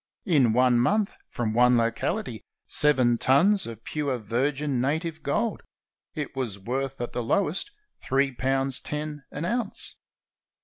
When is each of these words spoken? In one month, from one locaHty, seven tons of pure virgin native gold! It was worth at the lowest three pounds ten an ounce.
In 0.25 0.51
one 0.53 0.79
month, 0.79 1.13
from 1.29 1.53
one 1.53 1.75
locaHty, 1.77 2.39
seven 2.65 3.19
tons 3.19 3.67
of 3.67 3.83
pure 3.83 4.17
virgin 4.17 4.81
native 4.81 5.21
gold! 5.21 5.61
It 6.15 6.35
was 6.35 6.57
worth 6.57 6.99
at 6.99 7.13
the 7.13 7.21
lowest 7.21 7.69
three 8.01 8.31
pounds 8.31 8.79
ten 8.79 9.21
an 9.31 9.45
ounce. 9.45 9.97